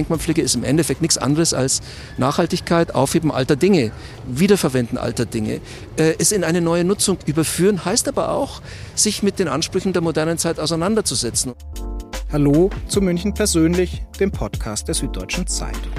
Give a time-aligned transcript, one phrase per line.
[0.00, 1.82] Denkmalpflege ist im Endeffekt nichts anderes als
[2.16, 3.92] Nachhaltigkeit, Aufheben alter Dinge,
[4.26, 5.60] Wiederverwenden alter Dinge,
[5.98, 8.62] äh, es in eine neue Nutzung überführen, heißt aber auch,
[8.94, 11.52] sich mit den Ansprüchen der modernen Zeit auseinanderzusetzen.
[12.32, 15.92] Hallo zu München persönlich, dem Podcast der Süddeutschen Zeitung.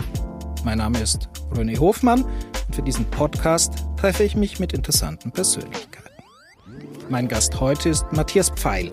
[0.63, 6.09] Mein Name ist René Hofmann und für diesen Podcast treffe ich mich mit interessanten Persönlichkeiten.
[7.09, 8.91] Mein Gast heute ist Matthias Pfeil,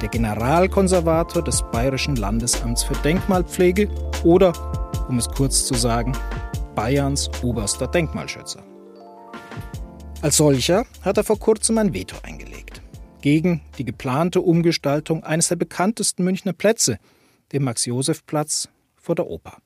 [0.00, 3.88] der Generalkonservator des Bayerischen Landesamts für Denkmalpflege
[4.24, 4.52] oder,
[5.08, 6.12] um es kurz zu sagen,
[6.74, 8.62] Bayerns oberster Denkmalschützer.
[10.22, 12.82] Als solcher hat er vor kurzem ein Veto eingelegt
[13.20, 16.98] gegen die geplante Umgestaltung eines der bekanntesten Münchner Plätze,
[17.52, 19.58] dem Max-Josef-Platz vor der Oper.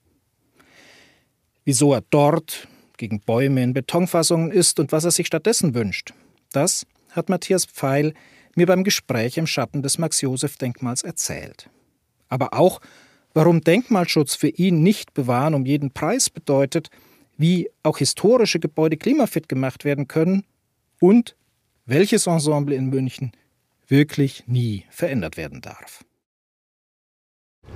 [1.65, 2.67] Wieso er dort
[2.97, 6.13] gegen Bäume in Betonfassungen ist und was er sich stattdessen wünscht,
[6.53, 8.15] das hat Matthias Pfeil
[8.57, 11.71] mir beim Gespräch im Schatten des Max-Josef-Denkmals erzählt.
[12.29, 12.81] Aber auch,
[13.33, 16.91] warum Denkmalschutz für ihn nicht bewahren um jeden Preis bedeutet,
[17.37, 20.45] wie auch historische Gebäude klimafit gemacht werden können
[21.01, 21.37] und
[21.87, 23.33] welches Ensemble in München
[23.89, 26.05] wirklich nie verändert werden darf.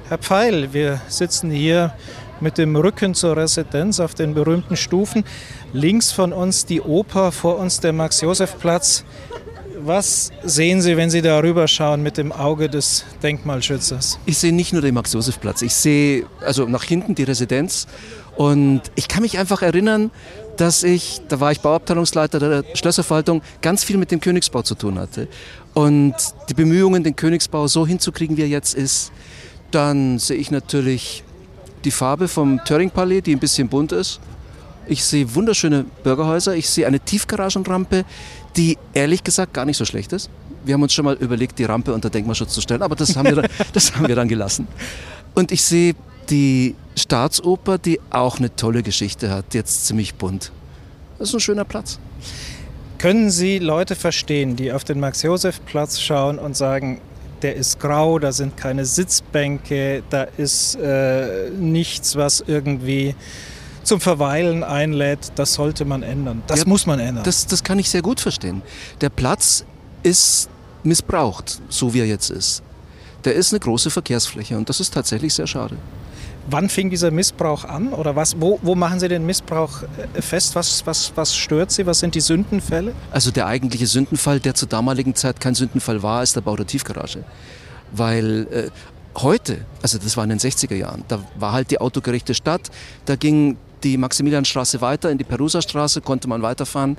[0.08, 1.94] Herr Pfeil, wir sitzen hier
[2.40, 5.24] mit dem Rücken zur Residenz auf den berühmten Stufen.
[5.72, 9.04] Links von uns die Oper, vor uns der Max-Josef-Platz.
[9.80, 14.18] Was sehen Sie, wenn Sie darüber schauen mit dem Auge des Denkmalschützers?
[14.26, 17.86] Ich sehe nicht nur den Max-Josef-Platz, ich sehe also nach hinten die Residenz
[18.36, 20.10] und ich kann mich einfach erinnern,
[20.56, 24.98] dass ich, da war ich Bauabteilungsleiter der Schlösserverwaltung, ganz viel mit dem Königsbau zu tun
[24.98, 25.28] hatte.
[25.74, 26.14] Und
[26.48, 29.12] die Bemühungen, den Königsbau so hinzukriegen, wie er jetzt ist,
[29.70, 31.22] dann sehe ich natürlich
[31.84, 34.18] die Farbe vom Töring-Palais, die ein bisschen bunt ist.
[34.88, 36.54] Ich sehe wunderschöne Bürgerhäuser.
[36.56, 38.04] Ich sehe eine Tiefgaragenrampe,
[38.56, 40.30] die ehrlich gesagt gar nicht so schlecht ist.
[40.64, 43.28] Wir haben uns schon mal überlegt, die Rampe unter Denkmalschutz zu stellen, aber das haben
[43.28, 44.66] wir dann, das haben wir dann gelassen.
[45.34, 45.94] Und ich sehe
[46.30, 50.52] die Staatsoper, die auch eine tolle Geschichte hat, jetzt ziemlich bunt.
[51.18, 51.98] Das ist ein schöner Platz.
[52.98, 57.00] Können Sie Leute verstehen, die auf den Max-Josef-Platz schauen und sagen,
[57.42, 63.14] der ist grau, da sind keine Sitzbänke, da ist äh, nichts, was irgendwie
[63.88, 66.42] zum Verweilen einlädt, das sollte man ändern.
[66.46, 67.24] Das ja, muss man ändern.
[67.24, 68.62] Das, das kann ich sehr gut verstehen.
[69.00, 69.64] Der Platz
[70.02, 70.48] ist
[70.84, 72.62] missbraucht, so wie er jetzt ist.
[73.24, 75.76] Der ist eine große Verkehrsfläche und das ist tatsächlich sehr schade.
[76.50, 77.92] Wann fing dieser Missbrauch an?
[77.92, 79.82] Oder was, wo, wo machen Sie den Missbrauch
[80.14, 80.54] äh, fest?
[80.54, 81.84] Was, was, was stört Sie?
[81.84, 82.94] Was sind die Sündenfälle?
[83.10, 86.66] Also der eigentliche Sündenfall, der zur damaligen Zeit kein Sündenfall war, ist der Bau der
[86.66, 87.24] Tiefgarage.
[87.92, 88.70] Weil äh,
[89.20, 92.70] heute, also das war in den 60er Jahren, da war halt die autogerechte Stadt,
[93.04, 96.96] da ging die Maximilianstraße weiter, in die Perusa-Straße konnte man weiterfahren.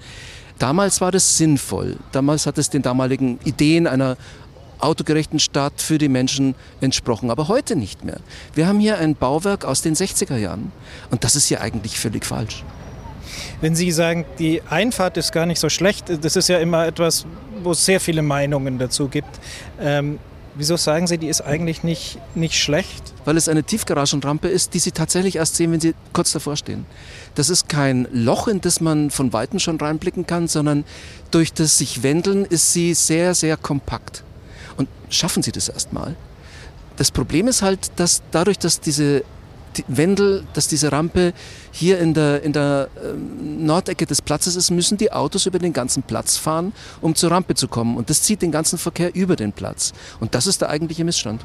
[0.57, 1.97] Damals war das sinnvoll.
[2.11, 4.17] Damals hat es den damaligen Ideen einer
[4.79, 8.19] autogerechten Stadt für die Menschen entsprochen, aber heute nicht mehr.
[8.53, 10.71] Wir haben hier ein Bauwerk aus den 60er Jahren
[11.11, 12.63] und das ist ja eigentlich völlig falsch.
[13.61, 17.25] Wenn Sie sagen, die Einfahrt ist gar nicht so schlecht, das ist ja immer etwas,
[17.61, 19.39] wo es sehr viele Meinungen dazu gibt.
[19.79, 20.19] Ähm,
[20.59, 23.13] Wieso sagen Sie, die ist eigentlich nicht, nicht schlecht?
[23.23, 26.85] Weil es eine Tiefgaragenrampe ist, die Sie tatsächlich erst sehen, wenn Sie kurz davor stehen.
[27.35, 30.83] Das ist kein Loch, in das man von Weitem schon reinblicken kann, sondern
[31.31, 34.25] durch das sich Wendeln ist sie sehr, sehr kompakt.
[34.75, 36.17] Und schaffen Sie das erstmal.
[36.97, 39.38] Das Problem ist halt, dass dadurch, dass diese die
[39.87, 41.33] Wendel, dass diese Rampe
[41.71, 45.73] hier in der, in der ähm, Nordecke des Platzes ist, müssen die Autos über den
[45.73, 47.97] ganzen Platz fahren, um zur Rampe zu kommen.
[47.97, 49.93] Und das zieht den ganzen Verkehr über den Platz.
[50.19, 51.41] Und das ist der eigentliche Missstand.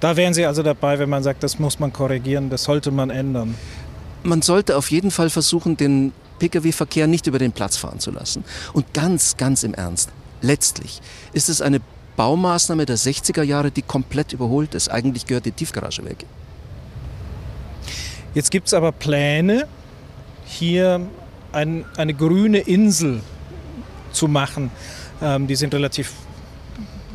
[0.00, 3.10] Da wären Sie also dabei, wenn man sagt, das muss man korrigieren, das sollte man
[3.10, 3.54] ändern.
[4.22, 8.44] Man sollte auf jeden Fall versuchen, den Pkw-Verkehr nicht über den Platz fahren zu lassen.
[8.72, 10.10] Und ganz, ganz im Ernst,
[10.42, 11.00] letztlich
[11.32, 11.80] ist es eine
[12.16, 14.90] Baumaßnahme der 60er Jahre, die komplett überholt ist.
[14.90, 16.26] Eigentlich gehört die Tiefgarage weg.
[18.36, 19.66] Jetzt gibt es aber Pläne,
[20.44, 21.00] hier
[21.52, 23.22] ein, eine grüne Insel
[24.12, 24.70] zu machen.
[25.22, 26.12] Ähm, die sind relativ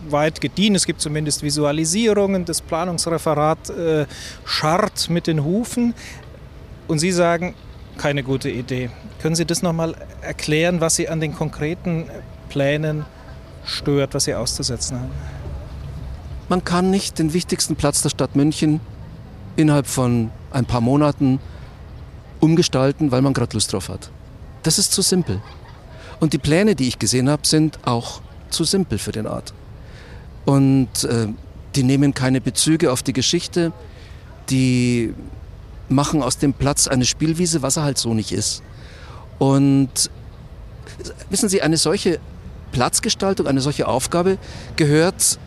[0.09, 0.73] weit gediehen.
[0.73, 2.45] Es gibt zumindest Visualisierungen.
[2.45, 4.07] Das Planungsreferat äh,
[4.45, 5.93] scharrt mit den Hufen.
[6.87, 7.53] Und Sie sagen,
[7.99, 8.89] keine gute Idee.
[9.21, 12.09] Können Sie das nochmal erklären, was Sie an den konkreten
[12.49, 13.05] Plänen
[13.63, 15.11] stört, was Sie auszusetzen haben?
[16.49, 18.79] Man kann nicht den wichtigsten Platz der Stadt München
[19.55, 21.39] innerhalb von ein paar Monaten
[22.39, 24.09] umgestalten, weil man gerade Lust drauf hat.
[24.63, 25.41] Das ist zu simpel.
[26.19, 29.53] Und die Pläne, die ich gesehen habe, sind auch zu simpel für den Ort.
[30.45, 31.27] Und äh,
[31.75, 33.71] die nehmen keine Bezüge auf die Geschichte,
[34.49, 35.13] die
[35.89, 38.63] machen aus dem Platz eine Spielwiese, was er halt so nicht ist.
[39.39, 40.09] Und
[41.29, 42.19] wissen Sie, eine solche
[42.71, 44.37] Platzgestaltung, eine solche Aufgabe
[44.75, 45.39] gehört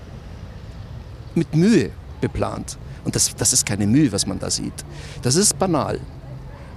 [1.35, 1.91] mit Mühe
[2.21, 2.79] beplant.
[3.05, 4.73] Und das, das ist keine Mühe, was man da sieht.
[5.23, 6.01] Das ist banal.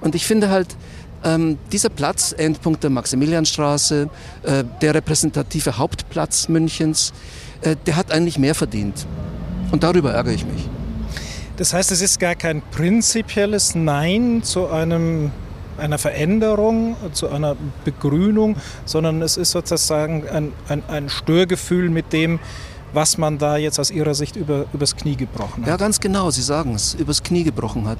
[0.01, 0.75] Und ich finde halt,
[1.23, 4.09] ähm, dieser Platz, Endpunkt der Maximilianstraße,
[4.43, 7.13] äh, der repräsentative Hauptplatz Münchens,
[7.61, 9.05] äh, der hat eigentlich mehr verdient.
[9.71, 10.69] Und darüber ärgere ich mich.
[11.57, 15.31] Das heißt, es ist gar kein prinzipielles Nein zu einem,
[15.79, 22.39] einer Veränderung, zu einer Begrünung, sondern es ist sozusagen ein, ein, ein Störgefühl mit dem,
[22.93, 25.67] was man da jetzt aus Ihrer Sicht über, übers Knie gebrochen hat.
[25.67, 27.99] Ja, ganz genau, Sie sagen es, übers Knie gebrochen hat.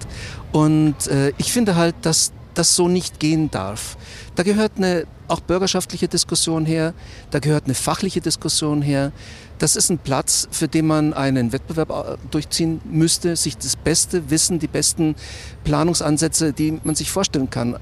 [0.51, 3.97] Und äh, ich finde halt, dass das so nicht gehen darf.
[4.35, 6.93] Da gehört eine auch bürgerschaftliche Diskussion her,
[7.31, 9.11] da gehört eine fachliche Diskussion her.
[9.59, 14.29] Das ist ein Platz, für den man einen Wettbewerb äh, durchziehen müsste, sich das beste
[14.29, 15.15] Wissen, die besten
[15.63, 17.77] Planungsansätze, die man sich vorstellen kann,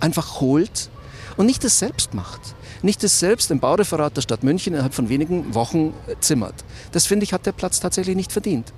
[0.00, 0.90] einfach holt
[1.36, 2.40] und nicht es selbst macht.
[2.82, 6.54] Nicht es selbst im Baureferat der Stadt München innerhalb von wenigen Wochen äh, zimmert.
[6.92, 8.72] Das finde ich, hat der Platz tatsächlich nicht verdient.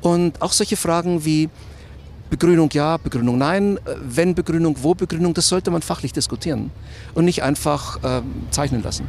[0.00, 1.48] Und auch solche Fragen wie,
[2.28, 6.70] Begrünung ja, Begrünung nein, äh, wenn Begrünung, wo Begrünung, das sollte man fachlich diskutieren
[7.14, 9.06] und nicht einfach äh, zeichnen lassen.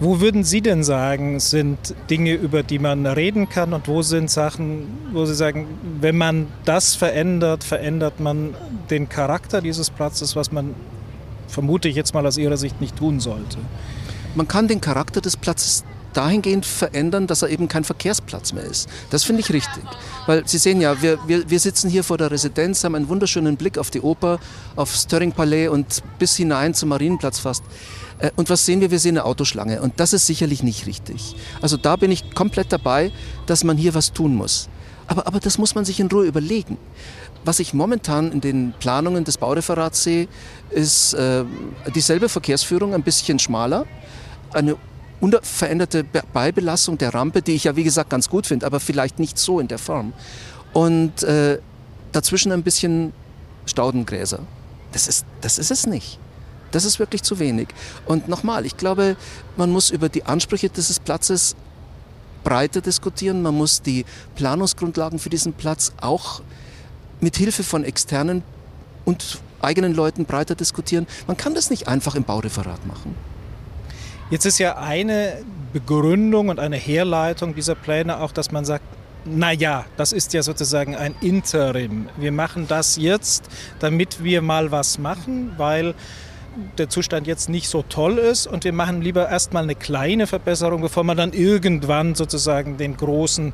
[0.00, 4.30] Wo würden Sie denn sagen, sind Dinge, über die man reden kann und wo sind
[4.30, 5.66] Sachen, wo Sie sagen,
[6.00, 8.54] wenn man das verändert, verändert man
[8.90, 10.74] den Charakter dieses Platzes, was man
[11.52, 13.58] vermute ich jetzt mal aus Ihrer Sicht nicht tun sollte?
[14.34, 15.84] Man kann den Charakter des Platzes
[16.14, 18.88] dahingehend verändern, dass er eben kein Verkehrsplatz mehr ist.
[19.10, 19.82] Das finde ich richtig.
[20.26, 23.56] Weil Sie sehen ja, wir, wir, wir sitzen hier vor der Residenz, haben einen wunderschönen
[23.56, 24.38] Blick auf die Oper,
[24.76, 27.64] auf Stirring Palais und bis hinein zum Marienplatz fast.
[28.18, 28.90] Äh, und was sehen wir?
[28.90, 29.80] Wir sehen eine Autoschlange.
[29.80, 31.34] Und das ist sicherlich nicht richtig.
[31.60, 33.12] Also da bin ich komplett dabei,
[33.46, 34.68] dass man hier was tun muss.
[35.06, 36.78] Aber, aber das muss man sich in Ruhe überlegen.
[37.44, 40.28] Was ich momentan in den Planungen des Baureferats sehe,
[40.70, 41.44] ist äh,
[41.94, 43.86] dieselbe Verkehrsführung, ein bisschen schmaler,
[44.52, 44.76] eine
[45.20, 49.38] unveränderte Beibelastung der Rampe, die ich ja wie gesagt ganz gut finde, aber vielleicht nicht
[49.38, 50.12] so in der Form.
[50.72, 51.58] Und äh,
[52.12, 53.12] dazwischen ein bisschen
[53.66, 54.40] Staudengräser.
[54.92, 56.18] Das ist, das ist es nicht.
[56.70, 57.68] Das ist wirklich zu wenig.
[58.06, 59.16] Und nochmal, ich glaube,
[59.56, 61.54] man muss über die Ansprüche dieses Platzes
[62.44, 63.42] breiter diskutieren.
[63.42, 64.04] Man muss die
[64.36, 66.42] Planungsgrundlagen für diesen Platz auch
[67.22, 68.42] mit Hilfe von externen
[69.06, 71.06] und eigenen Leuten breiter diskutieren.
[71.26, 73.14] Man kann das nicht einfach im Baureferat machen.
[74.30, 75.42] Jetzt ist ja eine
[75.72, 78.84] Begründung und eine Herleitung dieser Pläne auch, dass man sagt,
[79.24, 82.08] naja, das ist ja sozusagen ein Interim.
[82.16, 83.44] Wir machen das jetzt,
[83.78, 85.94] damit wir mal was machen, weil
[86.76, 90.82] der Zustand jetzt nicht so toll ist und wir machen lieber erstmal eine kleine Verbesserung,
[90.82, 93.52] bevor man dann irgendwann sozusagen den großen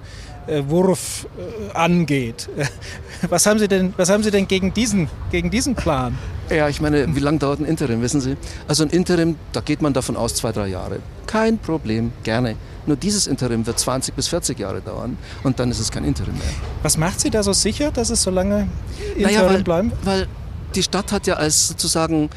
[0.67, 2.49] Wurf äh, angeht.
[3.29, 6.17] Was haben Sie denn, was haben Sie denn gegen, diesen, gegen diesen Plan?
[6.51, 8.37] Ja, ich meine, wie lange dauert ein Interim, wissen Sie?
[8.69, 11.01] Also ein Interim, da geht man davon aus, zwei, drei Jahre.
[11.27, 12.55] Kein Problem, gerne.
[12.87, 16.35] Nur dieses Interim wird 20 bis 40 Jahre dauern und dann ist es kein Interim
[16.35, 16.49] mehr.
[16.83, 18.69] Was macht Sie da so sicher, dass es so lange
[19.17, 19.93] Interim naja, weil, bleiben?
[20.05, 20.27] Weil
[20.75, 22.31] die Stadt hat ja als sozusagen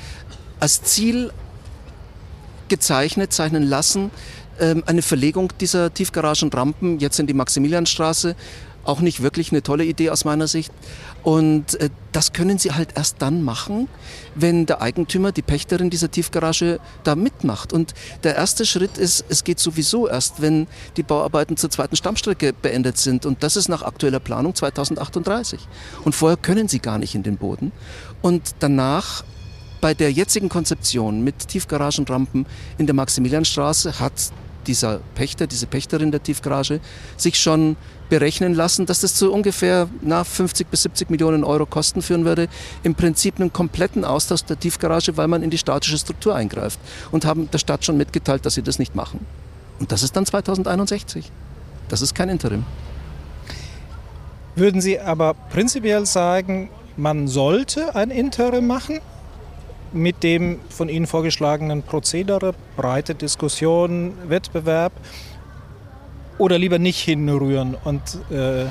[0.60, 1.32] als Ziel
[2.68, 4.12] gezeichnet, zeichnen lassen,
[4.60, 8.36] eine Verlegung dieser Tiefgaragenrampen jetzt in die Maximilianstraße.
[8.84, 10.74] Auch nicht wirklich eine tolle Idee aus meiner Sicht.
[11.22, 13.88] Und äh, das können sie halt erst dann machen,
[14.34, 17.74] wenn der Eigentümer, die Pächterin dieser Tiefgarage da mitmacht.
[17.74, 17.94] Und
[18.24, 20.68] der erste Schritt ist, es geht sowieso erst, wenn
[20.98, 23.28] die Bauarbeiten zur zweiten Stammstrecke beendet sind.
[23.28, 25.60] Und das ist nach aktueller Planung 2038.
[26.04, 27.72] Und vorher können sie gar nicht in den Boden.
[28.24, 29.24] Und danach
[29.82, 32.46] bei der jetzigen Konzeption mit Tiefgaragenrampen
[32.78, 34.14] in der Maximilianstraße hat
[34.68, 36.80] dieser Pächter, diese Pächterin der Tiefgarage,
[37.18, 37.76] sich schon
[38.10, 42.48] berechnen lassen, dass das zu ungefähr na, 50 bis 70 Millionen Euro Kosten führen würde.
[42.84, 46.80] Im Prinzip einen kompletten Austausch der Tiefgarage, weil man in die statische Struktur eingreift.
[47.12, 49.26] Und haben der Stadt schon mitgeteilt, dass sie das nicht machen.
[49.80, 51.32] Und das ist dann 2061.
[51.90, 52.66] Das ist kein Interim.
[54.56, 59.00] Würden Sie aber prinzipiell sagen, man sollte ein Interim machen?
[59.94, 64.94] Mit dem von Ihnen vorgeschlagenen Prozedere, breite Diskussion, Wettbewerb
[66.42, 68.66] oder lieber nicht hinrühren und äh,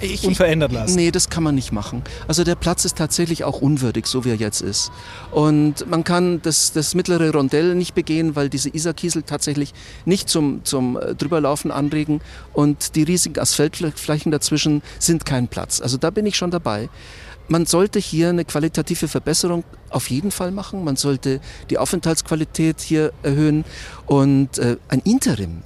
[0.00, 0.96] ich, unverändert lassen?
[0.96, 2.02] Nee, das kann man nicht machen.
[2.26, 4.90] Also der Platz ist tatsächlich auch unwürdig, so wie er jetzt ist.
[5.30, 9.74] Und man kann das, das mittlere Rondell nicht begehen, weil diese Isarkiesel tatsächlich
[10.06, 12.20] nicht zum, zum äh, Drüberlaufen anregen
[12.52, 15.80] und die riesigen Asphaltflächen dazwischen sind kein Platz.
[15.80, 16.88] Also da bin ich schon dabei.
[17.46, 20.82] Man sollte hier eine qualitative Verbesserung auf jeden Fall machen.
[20.82, 23.64] Man sollte die Aufenthaltsqualität hier erhöhen
[24.06, 25.62] und äh, ein Interim.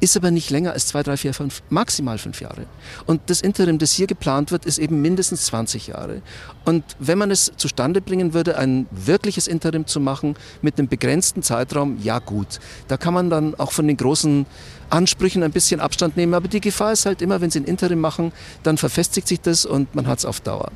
[0.00, 2.66] Ist aber nicht länger als zwei, drei, vier, fünf, maximal fünf Jahre.
[3.06, 6.22] Und das Interim, das hier geplant wird, ist eben mindestens 20 Jahre.
[6.64, 11.42] Und wenn man es zustande bringen würde, ein wirkliches Interim zu machen mit einem begrenzten
[11.42, 12.60] Zeitraum, ja gut.
[12.88, 14.46] Da kann man dann auch von den großen
[14.88, 16.34] Ansprüchen ein bisschen Abstand nehmen.
[16.34, 19.64] Aber die Gefahr ist halt immer, wenn Sie ein Interim machen, dann verfestigt sich das
[19.64, 20.72] und man hat es auf Dauer.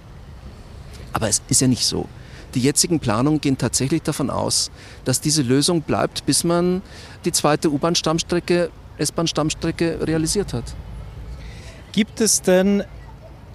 [1.13, 2.09] Aber es ist ja nicht so.
[2.55, 4.71] Die jetzigen Planungen gehen tatsächlich davon aus,
[5.05, 6.83] dass diese Lösung bleibt, bis man
[7.25, 10.75] die zweite U-Bahn-Stammstrecke, S-Bahn-Stammstrecke realisiert hat.
[11.93, 12.85] Gibt es denn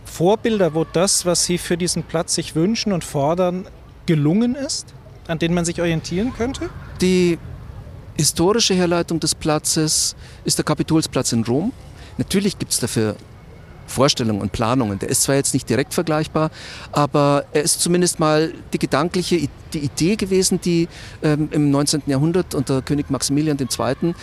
[0.06, 3.68] Vorbilder, wo das, was Sie für diesen Platz sich wünschen und fordern,
[4.06, 4.94] gelungen ist,
[5.28, 6.70] an denen man sich orientieren könnte?
[7.02, 7.38] Die
[8.18, 11.72] historische Herleitung des Platzes ist der Kapitolsplatz in Rom.
[12.18, 13.16] Natürlich gibt es dafür
[13.90, 15.00] Vorstellungen und Planungen.
[15.00, 16.52] Der ist zwar jetzt nicht direkt vergleichbar,
[16.92, 20.88] aber er ist zumindest mal die gedankliche die Idee gewesen, die
[21.22, 22.04] ähm, im 19.
[22.08, 24.14] Jahrhundert unter König Maximilian II.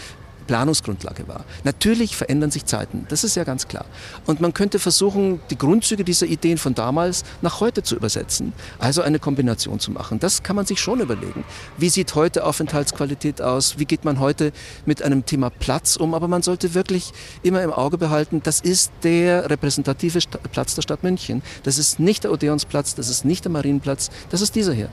[0.46, 1.44] Planungsgrundlage war.
[1.64, 3.86] Natürlich verändern sich Zeiten, das ist ja ganz klar.
[4.26, 9.02] Und man könnte versuchen, die Grundzüge dieser Ideen von damals nach heute zu übersetzen, also
[9.02, 10.18] eine Kombination zu machen.
[10.20, 11.44] Das kann man sich schon überlegen.
[11.76, 13.78] Wie sieht heute Aufenthaltsqualität aus?
[13.78, 14.52] Wie geht man heute
[14.84, 16.14] mit einem Thema Platz um?
[16.14, 17.12] Aber man sollte wirklich
[17.42, 20.20] immer im Auge behalten, das ist der repräsentative
[20.52, 21.42] Platz der Stadt München.
[21.62, 24.88] Das ist nicht der Odeonsplatz, das ist nicht der Marienplatz, das ist dieser hier.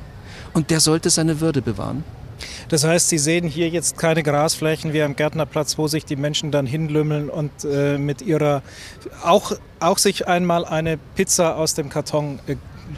[0.54, 2.04] Und der sollte seine Würde bewahren.
[2.70, 6.52] Das heißt, Sie sehen hier jetzt keine Grasflächen wie am Gärtnerplatz, wo sich die Menschen
[6.52, 8.62] dann hinlümmeln und äh, mit ihrer
[9.24, 12.56] auch, auch sich einmal eine Pizza aus dem Karton äh,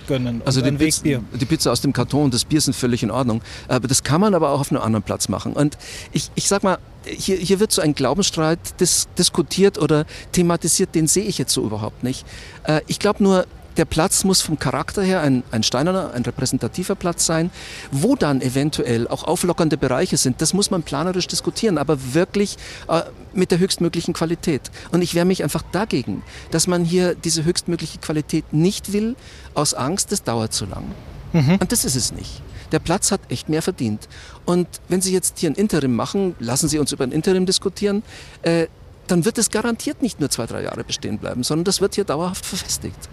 [0.07, 0.41] gönnen.
[0.45, 3.41] Also die Pizza, die Pizza, aus dem Karton und das Bier sind völlig in Ordnung.
[3.67, 5.53] Aber das kann man aber auch auf einem anderen Platz machen.
[5.53, 5.77] Und
[6.11, 11.07] ich, ich sag mal, hier, hier wird so ein Glaubensstreit dis diskutiert oder thematisiert, den
[11.07, 12.25] sehe ich jetzt so überhaupt nicht.
[12.63, 13.45] Äh, ich glaube nur,
[13.77, 17.51] der Platz muss vom Charakter her ein, ein steinerner, ein repräsentativer Platz sein.
[17.91, 23.01] Wo dann eventuell auch auflockernde Bereiche sind, das muss man planerisch diskutieren, aber wirklich äh,
[23.33, 24.71] mit der höchstmöglichen Qualität.
[24.91, 29.15] Und ich wehre mich einfach dagegen, dass man hier diese höchstmögliche Qualität nicht will,
[29.53, 30.85] aus Angst, das dauert zu lang.
[31.33, 31.57] Mhm.
[31.59, 32.41] Und das ist es nicht.
[32.71, 34.07] Der Platz hat echt mehr verdient.
[34.45, 38.03] Und wenn Sie jetzt hier ein Interim machen, lassen Sie uns über ein Interim diskutieren,
[38.41, 38.67] äh,
[39.07, 42.05] dann wird es garantiert nicht nur zwei, drei Jahre bestehen bleiben, sondern das wird hier
[42.05, 43.07] dauerhaft verfestigt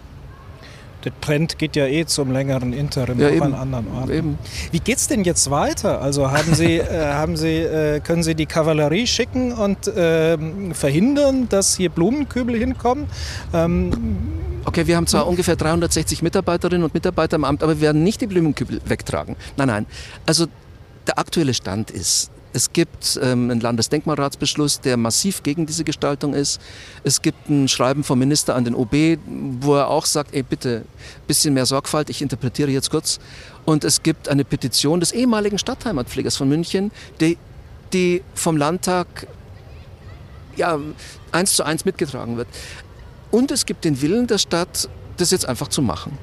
[1.05, 4.13] der Trend geht ja eh zum längeren Interim ja, auch an anderen Orten.
[4.13, 4.39] Eben.
[4.71, 6.01] Wie es denn jetzt weiter?
[6.01, 10.37] Also haben Sie, äh, haben Sie, äh, können Sie die Kavallerie schicken und äh,
[10.75, 13.07] verhindern, dass hier Blumenkübel hinkommen?
[13.53, 13.93] Ähm,
[14.65, 18.21] okay, wir haben zwar ungefähr 360 Mitarbeiterinnen und Mitarbeiter im Amt, aber wir werden nicht
[18.21, 19.37] die Blumenkübel wegtragen.
[19.57, 19.87] Nein, nein.
[20.27, 20.47] Also
[21.07, 26.61] der aktuelle Stand ist, es gibt ähm, einen Landesdenkmalratsbeschluss, der massiv gegen diese Gestaltung ist.
[27.03, 29.19] Es gibt ein Schreiben vom Minister an den OB,
[29.61, 30.85] wo er auch sagt, ey bitte,
[31.27, 33.21] bisschen mehr Sorgfalt, ich interpretiere jetzt kurz.
[33.65, 36.91] Und es gibt eine Petition des ehemaligen Stadtheimatpflegers von München,
[37.21, 37.39] die,
[37.93, 39.27] die vom Landtag
[40.57, 40.79] ja,
[41.31, 42.49] eins zu eins mitgetragen wird.
[43.31, 46.19] Und es gibt den Willen der Stadt, das jetzt einfach zu machen.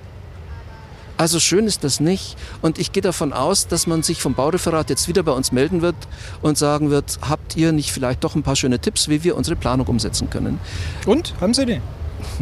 [1.19, 2.37] Also schön ist das nicht.
[2.61, 5.81] Und ich gehe davon aus, dass man sich vom Baureferat jetzt wieder bei uns melden
[5.81, 5.97] wird
[6.41, 9.57] und sagen wird, habt ihr nicht vielleicht doch ein paar schöne Tipps, wie wir unsere
[9.57, 10.61] Planung umsetzen können?
[11.05, 11.33] Und?
[11.41, 11.81] Haben Sie die?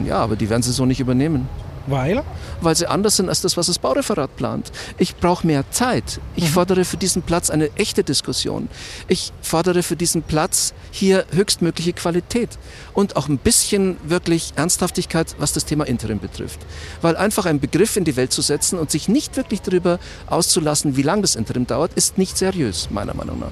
[0.06, 1.50] Ja, aber die werden sie so nicht übernehmen.
[1.88, 2.24] Weil?
[2.62, 4.72] Weil sie anders sind als das, was das Baureferat plant.
[4.98, 6.20] Ich brauche mehr Zeit.
[6.36, 6.50] Ich mhm.
[6.50, 8.68] fordere für diesen Platz eine echte Diskussion.
[9.08, 12.50] Ich fordere für diesen Platz hier höchstmögliche Qualität
[12.94, 16.60] und auch ein bisschen wirklich Ernsthaftigkeit, was das Thema Interim betrifft.
[17.02, 20.98] Weil einfach einen Begriff in die Welt zu setzen und sich nicht wirklich darüber auszulassen,
[20.98, 23.52] wie lange das Interim dauert, ist nicht seriös, meiner Meinung nach.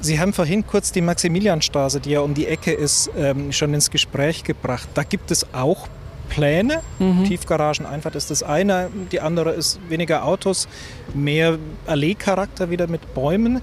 [0.00, 3.90] Sie haben vorhin kurz die Maximilianstraße, die ja um die Ecke ist, ähm, schon ins
[3.90, 4.88] Gespräch gebracht.
[4.94, 5.88] Da gibt es auch
[6.28, 6.82] Pläne.
[6.98, 7.24] Mhm.
[7.24, 10.68] Tiefgarageneinfahrt ist das eine, die andere ist weniger Autos,
[11.14, 13.60] mehr Allee-Charakter wieder mit Bäumen.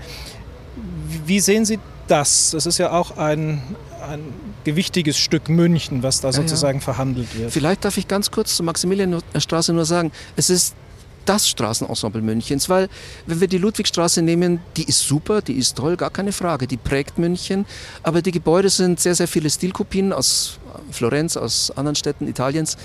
[1.26, 2.52] Wie sehen Sie das?
[2.52, 3.62] Das ist ja auch ein,
[4.10, 4.22] ein
[4.64, 6.86] gewichtiges Stück München, was da sozusagen ja, ja.
[6.86, 7.52] verhandelt wird.
[7.52, 10.76] Vielleicht darf ich ganz kurz zur Maximilianstraße nur sagen, es ist
[11.26, 12.90] das Straßenensemble Münchens, weil
[13.26, 16.78] wenn wir die Ludwigstraße nehmen, die ist super, die ist toll, gar keine Frage, die
[16.78, 17.66] prägt München,
[18.04, 20.60] aber die Gebäude sind sehr, sehr viele Stilkopien aus
[20.92, 22.78] Florenz, aus anderen Städten Italiens.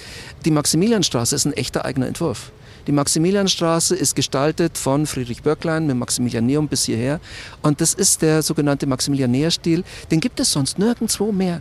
[0.45, 2.52] Die Maximilianstraße ist ein echter eigener Entwurf.
[2.87, 7.21] Die Maximilianstraße ist gestaltet von Friedrich Böcklein mit Maximilianeum bis hierher
[7.61, 11.61] und das ist der sogenannte Maximilianäerstil, den gibt es sonst nirgendwo mehr.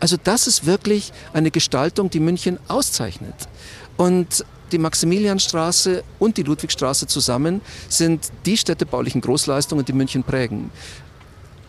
[0.00, 3.34] Also das ist wirklich eine Gestaltung, die München auszeichnet.
[3.96, 10.70] Und die Maximilianstraße und die Ludwigstraße zusammen sind die städtebaulichen Großleistungen, die München prägen.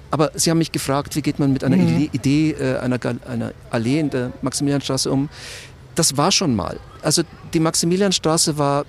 [0.10, 2.10] Aber Sie haben mich gefragt, wie geht man mit einer mhm.
[2.12, 5.30] Idee äh, einer, einer Allee in der Maximilianstraße um?
[5.96, 6.80] Das war schon mal.
[7.02, 7.24] Also
[7.54, 8.86] die Maximilianstraße war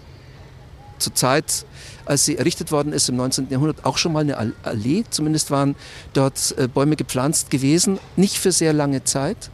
[0.99, 1.65] zur Zeit,
[2.05, 3.49] als sie errichtet worden ist im 19.
[3.51, 5.05] Jahrhundert, auch schon mal eine Allee.
[5.11, 5.75] Zumindest waren
[6.13, 9.51] dort äh, Bäume gepflanzt gewesen, nicht für sehr lange Zeit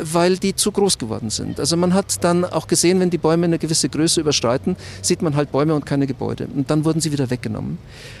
[0.00, 1.58] weil die zu groß geworden sind.
[1.58, 5.36] Also man hat dann auch gesehen, wenn die Bäume eine gewisse Größe überschreiten, sieht man
[5.36, 6.46] halt Bäume und keine Gebäude.
[6.54, 7.78] Und dann wurden sie wieder weggenommen.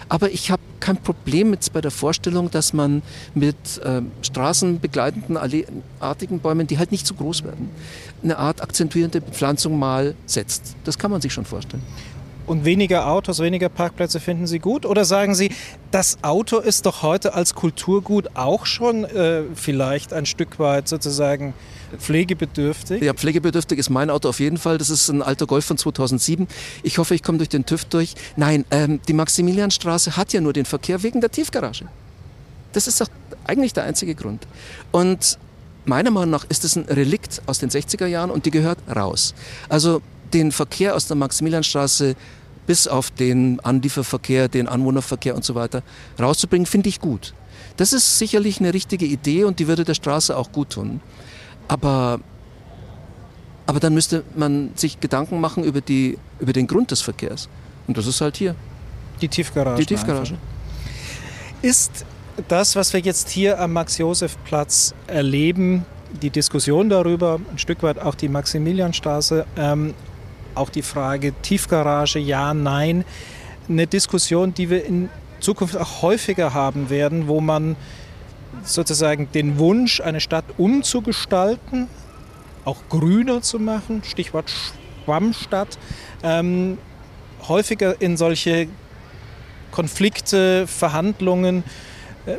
[0.08, 3.02] Aber ich habe kein Problem mit bei der Vorstellung, dass man
[3.34, 5.38] mit äh, straßenbegleitenden,
[6.00, 7.70] artigen Bäumen, die halt nicht zu groß werden,
[8.22, 10.74] eine Art akzentuierende Bepflanzung mal setzt.
[10.84, 11.82] Das kann man sich schon vorstellen.
[12.50, 14.84] Und weniger Autos, weniger Parkplätze finden Sie gut?
[14.84, 15.52] Oder sagen Sie,
[15.92, 21.54] das Auto ist doch heute als Kulturgut auch schon äh, vielleicht ein Stück weit sozusagen
[21.96, 23.04] pflegebedürftig?
[23.04, 24.78] Ja, pflegebedürftig ist mein Auto auf jeden Fall.
[24.78, 26.48] Das ist ein alter Golf von 2007.
[26.82, 28.16] Ich hoffe, ich komme durch den TÜV durch.
[28.34, 31.84] Nein, ähm, die Maximilianstraße hat ja nur den Verkehr wegen der Tiefgarage.
[32.72, 33.06] Das ist doch
[33.44, 34.48] eigentlich der einzige Grund.
[34.90, 35.38] Und
[35.84, 39.36] meiner Meinung nach ist es ein Relikt aus den 60er Jahren und die gehört raus.
[39.68, 40.02] Also
[40.32, 42.16] den Verkehr aus der Maximilianstraße
[42.70, 45.82] bis auf den Anlieferverkehr, den Anwohnerverkehr und so weiter
[46.20, 47.34] rauszubringen, finde ich gut.
[47.76, 51.00] Das ist sicherlich eine richtige Idee und die würde der Straße auch gut tun.
[51.66, 52.20] Aber,
[53.66, 57.48] aber dann müsste man sich Gedanken machen über, die, über den Grund des Verkehrs.
[57.88, 58.54] Und das ist halt hier.
[59.20, 59.80] Die Tiefgarage.
[59.80, 60.36] Die Tiefgarage.
[61.62, 62.06] Ist
[62.46, 65.84] das, was wir jetzt hier am Max-Josef-Platz erleben,
[66.22, 69.92] die Diskussion darüber, ein Stück weit auch die Maximilianstraße, ähm,
[70.54, 73.04] auch die Frage Tiefgarage, ja, nein.
[73.68, 75.08] Eine Diskussion, die wir in
[75.40, 77.76] Zukunft auch häufiger haben werden, wo man
[78.64, 81.88] sozusagen den Wunsch, eine Stadt umzugestalten,
[82.64, 84.52] auch grüner zu machen, Stichwort
[85.04, 85.78] Schwammstadt,
[86.22, 86.78] ähm,
[87.48, 88.68] häufiger in solche
[89.70, 91.64] Konflikte, Verhandlungen
[92.26, 92.36] äh,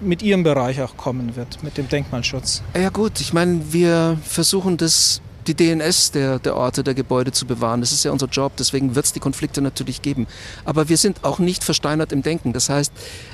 [0.00, 2.62] mit Ihrem Bereich auch kommen wird, mit dem Denkmalschutz.
[2.76, 7.46] Ja gut, ich meine, wir versuchen das die DNS der, der Orte, der Gebäude zu
[7.46, 7.80] bewahren.
[7.80, 10.26] Das ist ja unser Job, deswegen wird es die Konflikte natürlich geben.
[10.64, 12.52] Aber wir sind auch nicht versteinert im Denken.
[12.52, 12.92] Das heißt,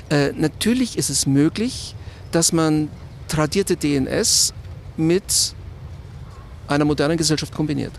[0.09, 1.95] äh, natürlich ist es möglich,
[2.31, 2.89] dass man
[3.27, 4.53] tradierte DNS
[4.97, 5.55] mit
[6.67, 7.93] einer modernen Gesellschaft kombiniert.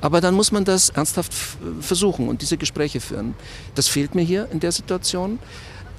[0.00, 1.32] Aber dann muss man das ernsthaft
[1.80, 3.34] versuchen und diese Gespräche führen.
[3.74, 5.38] Das fehlt mir hier in der Situation.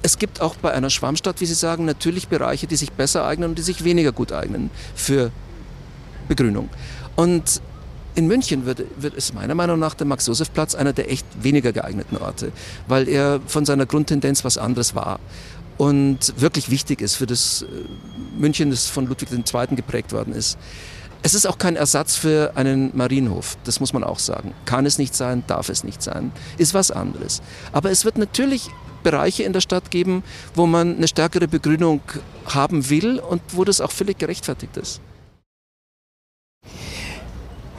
[0.02, 3.50] Es gibt auch bei einer Schwammstadt, wie Sie sagen, natürlich Bereiche, die sich besser eignen
[3.50, 5.30] und die sich weniger gut eignen für
[6.28, 6.70] Begrünung.
[7.16, 7.60] Und
[8.14, 12.16] in München wird, wird ist meiner Meinung nach der Max-Josef-Platz einer der echt weniger geeigneten
[12.16, 12.52] Orte,
[12.88, 15.20] weil er von seiner Grundtendenz was anderes war
[15.78, 17.66] und wirklich wichtig ist für das äh,
[18.38, 19.76] München, das von Ludwig II.
[19.76, 20.58] geprägt worden ist.
[21.22, 24.54] Es ist auch kein Ersatz für einen Marienhof, das muss man auch sagen.
[24.64, 27.42] Kann es nicht sein, darf es nicht sein, ist was anderes.
[27.72, 28.70] Aber es wird natürlich
[29.02, 30.22] Bereiche in der Stadt geben,
[30.54, 32.00] wo man eine stärkere Begrünung
[32.46, 35.00] haben will und wo das auch völlig gerechtfertigt ist.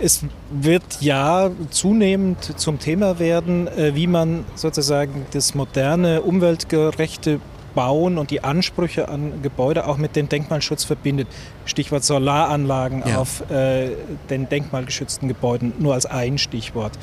[0.03, 7.39] Es wird ja zunehmend zum Thema werden, äh, wie man sozusagen das moderne, umweltgerechte
[7.75, 11.27] Bauen und die Ansprüche an Gebäude auch mit dem Denkmalschutz verbindet.
[11.65, 13.17] Stichwort Solaranlagen ja.
[13.17, 13.91] auf äh,
[14.29, 16.93] den denkmalgeschützten Gebäuden, nur als ein Stichwort.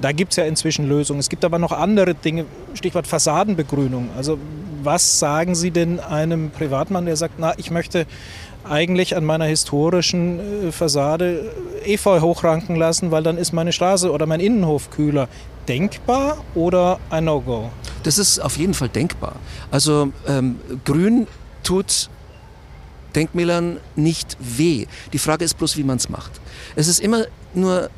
[0.00, 1.20] Da gibt es ja inzwischen Lösungen.
[1.20, 4.10] Es gibt aber noch andere Dinge, Stichwort Fassadenbegrünung.
[4.16, 4.38] Also
[4.82, 8.06] was sagen Sie denn einem Privatmann, der sagt, na, ich möchte
[8.68, 11.52] eigentlich an meiner historischen äh, Fassade
[11.84, 15.28] Efeu hochranken lassen, weil dann ist meine Straße oder mein Innenhof kühler.
[15.68, 17.70] Denkbar oder ein No-Go?
[18.02, 19.36] Das ist auf jeden Fall denkbar.
[19.70, 21.28] Also ähm, Grün
[21.62, 22.10] tut
[23.14, 24.86] Denkmälern nicht weh.
[25.12, 26.32] Die Frage ist bloß, wie man es macht.
[26.74, 27.90] Es ist immer nur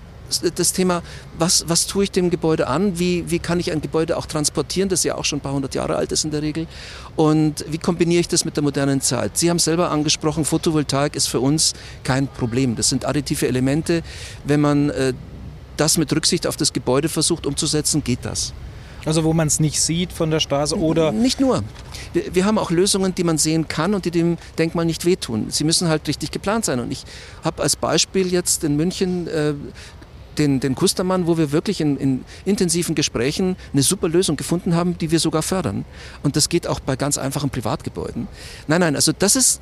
[0.55, 1.03] das Thema,
[1.39, 2.99] was, was tue ich dem Gebäude an?
[2.99, 5.75] Wie, wie kann ich ein Gebäude auch transportieren, das ja auch schon ein paar hundert
[5.75, 6.67] Jahre alt ist in der Regel?
[7.17, 9.37] Und wie kombiniere ich das mit der modernen Zeit?
[9.37, 12.77] Sie haben selber angesprochen, Photovoltaik ist für uns kein Problem.
[12.77, 14.03] Das sind additive Elemente.
[14.45, 15.15] Wenn man äh,
[15.77, 18.53] das mit Rücksicht auf das Gebäude versucht umzusetzen, geht das.
[19.07, 21.13] Also wo man es nicht sieht von der Straße oder?
[21.13, 21.63] Nicht nur.
[22.13, 25.47] Wir, wir, haben auch Lösungen, die man sehen kann und die dem Denkmal nicht wehtun.
[25.51, 26.81] Sie müssen halt richtig geplant sein.
[26.81, 27.05] Und ich
[27.43, 29.55] habe als Beispiel jetzt in München äh,
[30.39, 34.99] den, den Kustermann, wo wir wirklich in, in, intensiven Gesprächen eine super Lösung gefunden haben,
[34.99, 35.85] die wir sogar fördern.
[36.23, 38.29] Und das geht auch bei ganz einfachen Privatgebäuden.
[38.67, 39.61] Nein, nein, also das ist,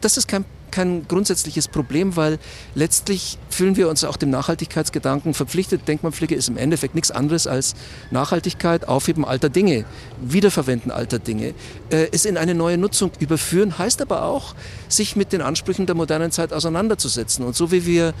[0.00, 2.38] das ist kein, kein grundsätzliches Problem, weil
[2.74, 5.86] letztlich fühlen wir uns auch dem Nachhaltigkeitsgedanken verpflichtet.
[5.86, 7.74] Denkmalpflege ist im Endeffekt nichts anderes als
[8.10, 9.84] Nachhaltigkeit, Aufheben alter Dinge,
[10.20, 11.54] Wiederverwenden alter Dinge,
[11.90, 14.54] äh, es in eine neue Nutzung überführen, heißt aber auch,
[14.88, 17.44] sich mit den Ansprüchen der modernen Zeit auseinanderzusetzen.
[17.44, 18.12] Und so wie wir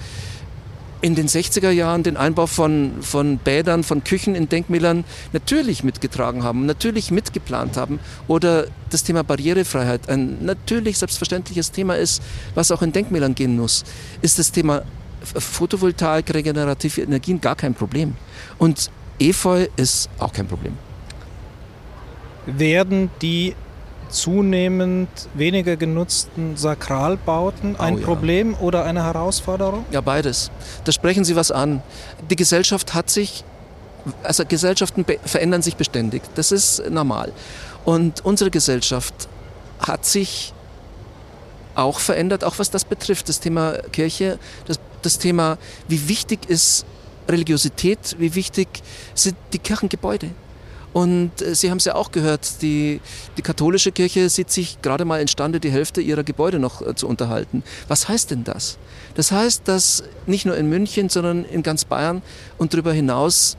[1.04, 6.42] in den 60er Jahren den Einbau von, von Bädern, von Küchen in Denkmälern natürlich mitgetragen
[6.42, 8.00] haben, natürlich mitgeplant haben.
[8.26, 12.22] Oder das Thema Barrierefreiheit ein natürlich selbstverständliches Thema ist,
[12.54, 13.84] was auch in Denkmälern gehen muss,
[14.22, 14.82] ist das Thema
[15.22, 18.16] Photovoltaik, regenerative Energien gar kein Problem.
[18.56, 20.78] Und Efeu ist auch kein Problem.
[22.46, 23.54] Werden die
[24.14, 28.04] zunehmend weniger genutzten Sakralbauten ein oh, ja.
[28.04, 29.84] Problem oder eine Herausforderung?
[29.90, 30.50] Ja, beides.
[30.84, 31.82] Da sprechen Sie was an.
[32.30, 33.44] Die Gesellschaft hat sich,
[34.22, 36.22] also Gesellschaften verändern sich beständig.
[36.36, 37.32] Das ist normal.
[37.84, 39.28] Und unsere Gesellschaft
[39.80, 40.54] hat sich
[41.74, 43.28] auch verändert, auch was das betrifft.
[43.28, 46.86] Das Thema Kirche, das, das Thema, wie wichtig ist
[47.28, 48.68] Religiosität, wie wichtig
[49.14, 50.30] sind die Kirchengebäude.
[50.94, 53.00] Und äh, Sie haben es ja auch gehört, die,
[53.36, 57.08] die katholische Kirche sieht sich gerade mal imstande, die Hälfte ihrer Gebäude noch äh, zu
[57.08, 57.62] unterhalten.
[57.88, 58.78] Was heißt denn das?
[59.14, 62.22] Das heißt, dass nicht nur in München, sondern in ganz Bayern
[62.56, 63.56] und darüber hinaus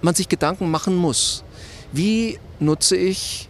[0.00, 1.44] man sich Gedanken machen muss.
[1.92, 3.48] Wie nutze ich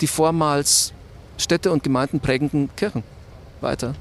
[0.00, 0.94] die vormals
[1.36, 3.04] Städte und Gemeinden prägenden Kirchen
[3.60, 3.94] weiter?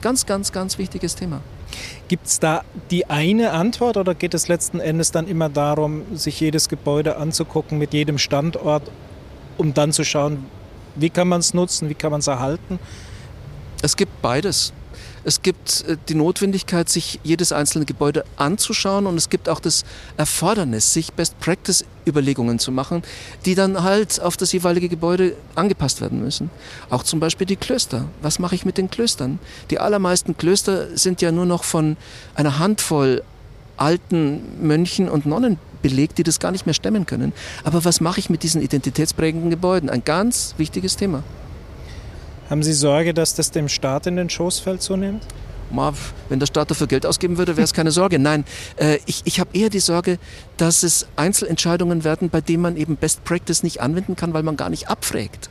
[0.00, 1.40] Ganz, ganz, ganz wichtiges Thema.
[2.08, 6.40] Gibt es da die eine Antwort oder geht es letzten Endes dann immer darum, sich
[6.40, 8.90] jedes Gebäude anzugucken mit jedem Standort,
[9.58, 10.46] um dann zu schauen,
[10.94, 12.78] wie kann man es nutzen, wie kann man es erhalten?
[13.82, 14.72] Es gibt beides.
[15.28, 19.84] Es gibt äh, die Notwendigkeit, sich jedes einzelne Gebäude anzuschauen und es gibt auch das
[20.16, 23.02] Erfordernis, sich Best-Practice-Überlegungen zu machen,
[23.44, 26.48] die dann halt auf das jeweilige Gebäude angepasst werden müssen.
[26.88, 28.06] Auch zum Beispiel die Klöster.
[28.22, 29.38] Was mache ich mit den Klöstern?
[29.68, 31.98] Die allermeisten Klöster sind ja nur noch von
[32.34, 33.22] einer Handvoll
[33.76, 37.34] alten Mönchen und Nonnen belegt, die das gar nicht mehr stemmen können.
[37.64, 39.90] Aber was mache ich mit diesen identitätsprägenden Gebäuden?
[39.90, 41.22] Ein ganz wichtiges Thema.
[42.48, 45.22] Haben Sie Sorge, dass das dem Staat in den Schoß fällt zunehmend?
[46.30, 48.18] wenn der Staat dafür Geld ausgeben würde, wäre es keine Sorge.
[48.18, 48.44] Nein,
[48.76, 50.18] äh, ich, ich habe eher die Sorge,
[50.56, 54.56] dass es Einzelentscheidungen werden, bei denen man eben Best Practice nicht anwenden kann, weil man
[54.56, 55.50] gar nicht abfragt.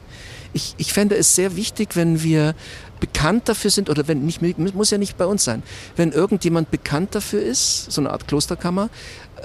[0.53, 2.55] Ich, ich fände es sehr wichtig, wenn wir
[2.99, 5.61] bekannt dafür sind, oder wenn nicht, muss ja nicht bei uns sein,
[5.97, 8.89] wenn irgendjemand bekannt dafür ist, so eine Art Klosterkammer,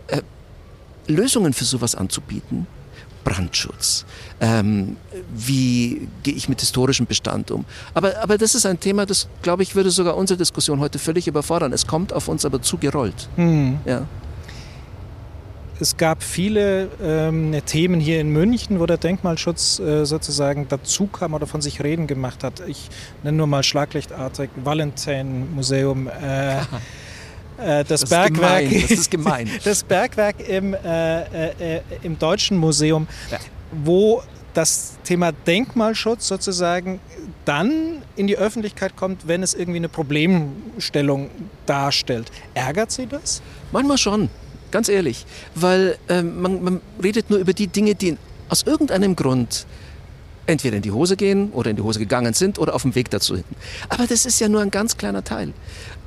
[0.07, 0.23] äh,
[1.07, 2.67] Lösungen für sowas anzubieten,
[3.24, 4.04] Brandschutz?
[4.40, 4.96] Ähm,
[5.32, 7.64] wie gehe ich mit historischem Bestand um?
[7.94, 11.26] Aber, aber das ist ein Thema, das, glaube ich, würde sogar unsere Diskussion heute völlig
[11.28, 11.72] überfordern.
[11.72, 13.28] Es kommt auf uns aber zugerollt.
[13.37, 13.78] Mhm.
[13.85, 14.06] Ja.
[15.80, 21.35] Es gab viele ähm, Themen hier in München, wo der Denkmalschutz äh, sozusagen dazu kam
[21.35, 22.62] oder von sich reden gemacht hat.
[22.68, 22.88] Ich
[23.24, 26.06] nenne nur mal schlaglichtartig Valentin-Museum.
[26.06, 26.61] Äh,
[27.57, 29.49] das, das, Bergwerk, das ist gemein.
[29.65, 33.38] Das Bergwerk im, äh, äh, im Deutschen Museum, ja.
[33.71, 34.23] wo
[34.55, 37.01] das Thema Denkmalschutz sozusagen
[37.45, 41.31] dann in die Öffentlichkeit kommt, wenn es irgendwie eine Problemstellung
[41.67, 42.31] darstellt.
[42.55, 43.43] Ärgert Sie das?
[43.73, 44.29] Manchmal schon,
[44.71, 45.25] ganz ehrlich.
[45.55, 48.17] Weil ähm, man, man redet nur über die Dinge, die
[48.49, 49.67] aus irgendeinem Grund
[50.46, 53.11] entweder in die Hose gehen oder in die Hose gegangen sind oder auf dem Weg
[53.11, 53.44] dazu hin.
[53.88, 55.52] Aber das ist ja nur ein ganz kleiner Teil.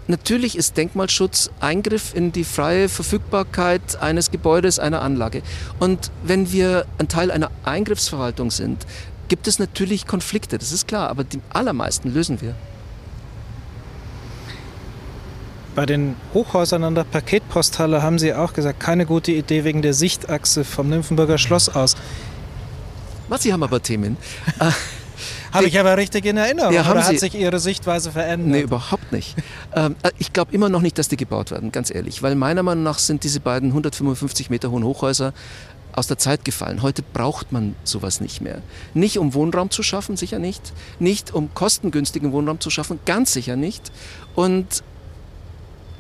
[0.08, 5.42] Natürlich ist Denkmalschutz Eingriff in die freie Verfügbarkeit eines Gebäudes, einer Anlage.
[5.80, 8.86] Und wenn wir ein Teil einer Eingriffsverwaltung sind,
[9.30, 12.54] gibt es natürlich Konflikte, das ist klar, aber die allermeisten lösen wir.
[15.76, 19.94] Bei den Hochhäusern an der Paketposthalle haben Sie auch gesagt, keine gute Idee wegen der
[19.94, 21.96] Sichtachse vom Nymphenburger Schloss aus.
[23.28, 24.18] Was, Sie haben aber Themen.
[25.52, 26.74] Habe ich aber richtig in Erinnerung.
[26.74, 28.50] Ja, Oder hat sich Ihre Sichtweise verändert?
[28.50, 29.36] Nee, überhaupt nicht.
[29.74, 32.22] ähm, äh, ich glaube immer noch nicht, dass die gebaut werden, ganz ehrlich.
[32.22, 35.34] Weil meiner Meinung nach sind diese beiden 155 Meter hohen Hochhäuser
[35.94, 36.82] aus der Zeit gefallen.
[36.82, 38.62] Heute braucht man sowas nicht mehr.
[38.94, 40.74] Nicht um Wohnraum zu schaffen, sicher nicht.
[41.00, 43.94] Nicht um kostengünstigen Wohnraum zu schaffen, ganz sicher nicht.
[44.36, 44.84] Und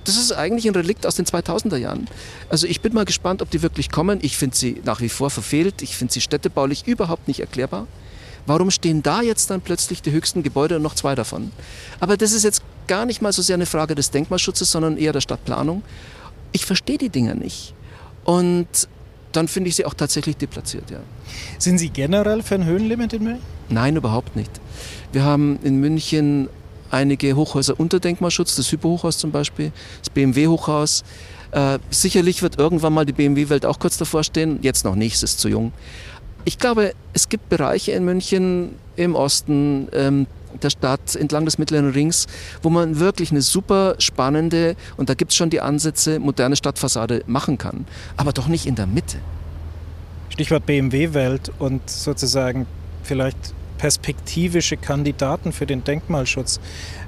[0.05, 2.07] das ist eigentlich ein Relikt aus den 2000er Jahren.
[2.49, 4.19] Also ich bin mal gespannt, ob die wirklich kommen.
[4.21, 5.81] Ich finde sie nach wie vor verfehlt.
[5.81, 7.87] Ich finde sie städtebaulich überhaupt nicht erklärbar.
[8.45, 11.51] Warum stehen da jetzt dann plötzlich die höchsten Gebäude und noch zwei davon?
[11.99, 15.13] Aber das ist jetzt gar nicht mal so sehr eine Frage des Denkmalschutzes, sondern eher
[15.13, 15.81] der Stadtplanung.
[16.51, 17.73] Ich verstehe die Dinger nicht.
[18.23, 18.67] Und
[19.31, 20.99] dann finde ich sie auch tatsächlich deplatziert, ja.
[21.59, 23.43] Sind Sie generell für ein Höhenlimit in München?
[23.69, 24.51] Nein, überhaupt nicht.
[25.11, 26.47] Wir haben in München
[26.95, 31.03] einige Hochhäuser unter Denkmalschutz, das Hyperhochhaus zum Beispiel, das BMW-Hochhaus.
[31.51, 35.23] Äh, sicherlich wird irgendwann mal die BMW-Welt auch kurz davor stehen, jetzt noch nicht, es
[35.23, 35.73] ist zu jung.
[36.45, 40.27] Ich glaube, es gibt Bereiche in München im Osten ähm,
[40.61, 42.27] der Stadt entlang des Mittleren Rings,
[42.61, 47.23] wo man wirklich eine super spannende, und da gibt es schon die Ansätze, moderne Stadtfassade
[47.27, 47.85] machen kann.
[48.15, 49.17] Aber doch nicht in der Mitte.
[50.29, 52.67] Stichwort BMW-Welt und sozusagen
[53.03, 56.59] vielleicht perspektivische Kandidaten für den Denkmalschutz.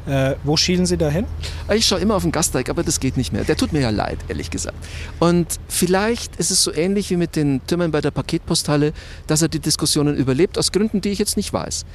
[0.06, 1.25] Äh, wo schielen Sie da hin?
[1.73, 3.43] Ich schaue immer auf den Gasteig, aber das geht nicht mehr.
[3.43, 4.77] Der tut mir ja leid, ehrlich gesagt.
[5.19, 8.93] Und vielleicht ist es so ähnlich wie mit den Türmen bei der Paketposthalle,
[9.27, 11.86] dass er die Diskussionen überlebt, aus Gründen, die ich jetzt nicht weiß.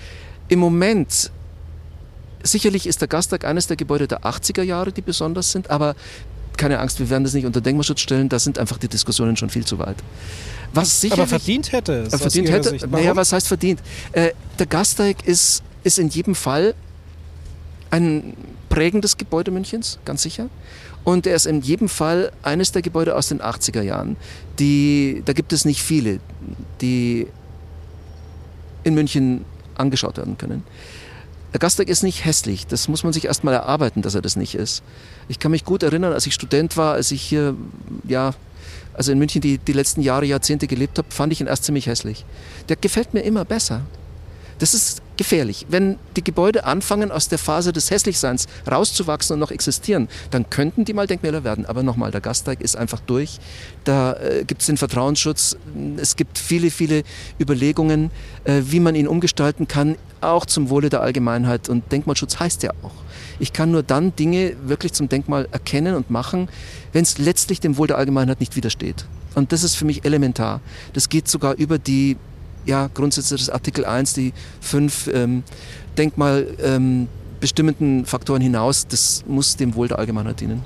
[0.49, 1.31] Im Moment
[2.45, 5.95] Sicherlich ist der Gasteig eines der Gebäude der 80er Jahre, die besonders sind, aber
[6.59, 9.51] keine Angst, wir werden das nicht unter Denkmalschutz stellen, da sind einfach die Diskussionen schon
[9.51, 9.97] viel zu weit.
[10.75, 12.15] Was sicherlich, Aber verdient hätte es.
[12.15, 12.89] Verdient hätte?
[12.89, 13.81] Naja, was heißt verdient?
[14.13, 16.75] Äh, der Gasteig ist, ist in jedem Fall
[17.91, 18.35] ein
[18.69, 20.49] prägendes Gebäude Münchens, ganz sicher.
[21.05, 24.17] Und er ist in jedem Fall eines der Gebäude aus den 80er Jahren.
[24.59, 26.21] Die, da gibt es nicht viele,
[26.81, 27.27] die
[28.85, 30.63] in München angeschaut werden können.
[31.53, 34.55] Der Gasteig ist nicht hässlich, das muss man sich erstmal erarbeiten, dass er das nicht
[34.55, 34.83] ist.
[35.29, 37.55] Ich kann mich gut erinnern, als ich Student war, als ich hier,
[38.09, 38.35] ja,
[38.95, 41.87] also in München die, die letzten Jahre, Jahrzehnte gelebt habe, fand ich ihn erst ziemlich
[41.87, 42.25] hässlich.
[42.69, 43.83] Der gefällt mir immer besser.
[44.59, 45.67] Das ist gefährlich.
[45.69, 50.85] Wenn die Gebäude anfangen, aus der Phase des Hässlichseins rauszuwachsen und noch existieren, dann könnten
[50.85, 51.67] die mal Denkmäler werden.
[51.67, 53.41] Aber nochmal, der Gasteig ist einfach durch.
[53.85, 55.57] Da äh, gibt es den Vertrauensschutz.
[55.97, 57.03] Es gibt viele, viele
[57.41, 58.11] Überlegungen,
[58.45, 61.69] äh, wie man ihn umgestalten kann, auch zum Wohle der Allgemeinheit.
[61.69, 62.93] Und Denkmalschutz heißt ja auch.
[63.39, 66.49] Ich kann nur dann Dinge wirklich zum Denkmal erkennen und machen,
[66.93, 69.07] wenn es letztlich dem Wohl der Allgemeinheit nicht widersteht.
[69.35, 70.61] Und das ist für mich elementar.
[70.93, 72.17] Das geht sogar über die
[72.65, 75.43] ja, Grundsätze des Artikel 1, die fünf ähm,
[75.99, 80.63] denkmalbestimmenden ähm, Faktoren hinaus, das muss dem Wohl der Allgemeinheit dienen.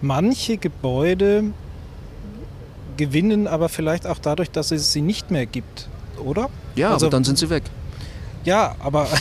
[0.00, 1.52] Manche Gebäude
[2.96, 5.88] gewinnen aber vielleicht auch dadurch, dass es sie nicht mehr gibt,
[6.24, 6.48] oder?
[6.74, 7.64] Ja, also, aber dann sind sie weg.
[8.44, 9.06] Ja, aber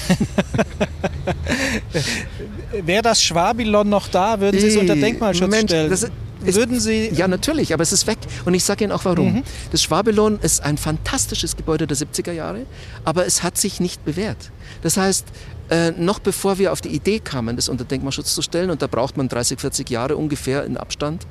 [2.86, 5.90] wäre das Schwabilon noch da, würden Sie es unter Denkmalschutz Moment, stellen?
[5.90, 6.08] Das,
[6.42, 7.10] würden Sie.
[7.14, 8.18] Ja, natürlich, aber es ist weg.
[8.46, 9.36] Und ich sage Ihnen auch warum.
[9.36, 9.44] Mhm.
[9.72, 12.66] Das Schwabelon ist ein fantastisches Gebäude der 70er Jahre,
[13.04, 14.52] aber es hat sich nicht bewährt.
[14.82, 15.26] Das heißt,
[15.70, 18.88] äh, noch bevor wir auf die Idee kamen, das unter Denkmalschutz zu stellen, und da
[18.88, 21.28] braucht man 30, 40 Jahre ungefähr in Abstand,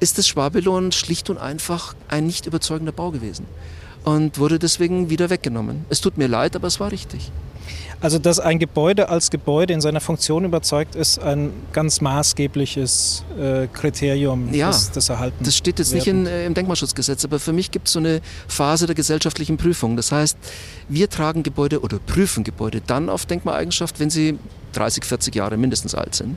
[0.00, 3.46] ist das Schwabelon schlicht und einfach ein nicht überzeugender Bau gewesen
[4.04, 5.84] und wurde deswegen wieder weggenommen.
[5.88, 7.32] Es tut mir leid, aber es war richtig.
[8.00, 13.66] Also, dass ein Gebäude als Gebäude in seiner Funktion überzeugt, ist ein ganz maßgebliches äh,
[13.68, 15.46] Kriterium ja, des, des Erhaltens.
[15.46, 18.20] Das steht jetzt nicht in, äh, im Denkmalschutzgesetz, aber für mich gibt es so eine
[18.46, 19.96] Phase der gesellschaftlichen Prüfung.
[19.96, 20.36] Das heißt,
[20.90, 24.38] wir tragen Gebäude oder prüfen Gebäude dann auf Denkmaleigenschaft, wenn sie
[24.74, 26.36] 30, 40 Jahre mindestens alt sind.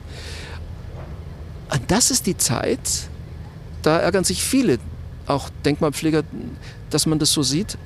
[1.70, 2.80] Und das ist die Zeit,
[3.82, 4.78] da ärgern sich viele,
[5.26, 6.22] auch Denkmalpfleger,
[6.90, 7.78] dass man das so sieht,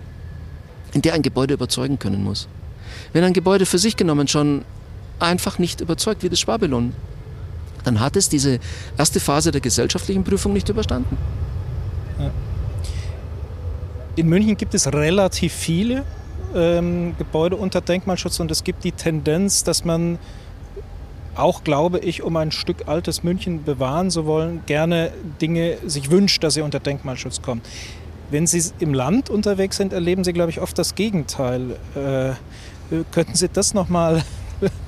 [0.93, 2.49] in der ein Gebäude überzeugen können muss.
[3.13, 4.65] Wenn ein Gebäude für sich genommen schon
[5.19, 6.93] einfach nicht überzeugt, wie das Schwabelon,
[7.85, 8.59] dann hat es diese
[8.97, 11.17] erste Phase der gesellschaftlichen Prüfung nicht überstanden.
[14.15, 16.05] In München gibt es relativ viele
[16.55, 20.19] ähm, Gebäude unter Denkmalschutz und es gibt die Tendenz, dass man
[21.35, 26.45] auch, glaube ich, um ein Stück altes München bewahren zu wollen, gerne Dinge sich wünscht,
[26.45, 27.63] dass sie unter Denkmalschutz kommen.
[28.33, 31.77] Wenn Sie im Land unterwegs sind, erleben Sie, glaube ich, oft das Gegenteil.
[31.95, 32.33] Äh,
[33.11, 34.23] Könnten Sie das nochmal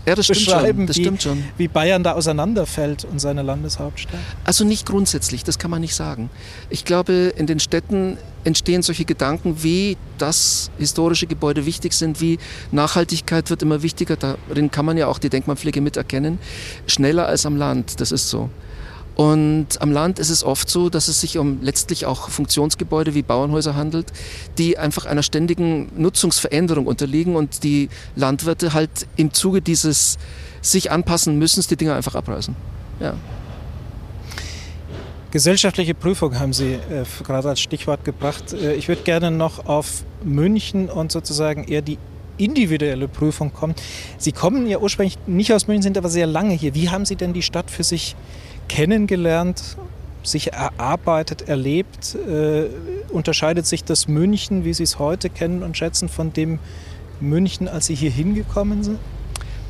[0.07, 1.11] ja, das beschreiben, das wie,
[1.59, 4.21] wie, Bayern da auseinanderfällt und seine Landeshauptstadt?
[4.45, 6.31] Also nicht grundsätzlich, das kann man nicht sagen.
[6.71, 12.39] Ich glaube, in den Städten entstehen solche Gedanken, wie das historische Gebäude wichtig sind, wie
[12.73, 14.17] Nachhaltigkeit wird immer wichtiger.
[14.17, 16.39] Darin kann man ja auch die Denkmalpflege miterkennen.
[16.87, 18.49] Schneller als am Land, das ist so.
[19.17, 23.23] Und am Land ist es oft so, dass es sich um letztlich auch Funktionsgebäude wie
[23.23, 24.13] Bauernhäuser handelt,
[24.59, 30.19] die einfach einer ständigen Nutzungsveränderung unterliegen und die Landwirte halt im Zuge dieses
[30.63, 32.57] sich anpassen müssen, die Dinge einfach abreißen.
[33.01, 33.15] Ja.
[35.31, 38.53] Gesellschaftliche Prüfung haben Sie äh, gerade als Stichwort gebracht.
[38.53, 41.99] Äh, ich würde gerne noch auf München und sozusagen eher die
[42.39, 43.75] individuelle Prüfung kommen.
[44.19, 46.75] Sie kommen ja ursprünglich nicht aus München, sind aber sehr lange hier.
[46.75, 48.17] Wie haben Sie denn die Stadt für sich
[48.69, 49.77] kennengelernt,
[50.23, 52.15] sich erarbeitet, erlebt?
[52.15, 52.69] Äh,
[53.11, 56.59] unterscheidet sich das München, wie Sie es heute kennen und schätzen, von dem
[57.21, 58.99] München, als Sie hier hingekommen sind?